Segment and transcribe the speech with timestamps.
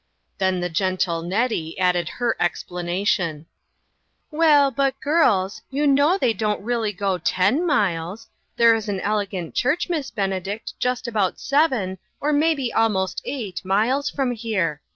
[0.39, 3.45] Then the gentle Nettie added her expla nation:
[4.31, 8.27] "Well, but, girls, you know they don't really go ten miles.
[8.57, 14.09] There is an elegant church, Miss Benedict, just about seven, or maybe almost eight, miles
[14.09, 14.81] from here.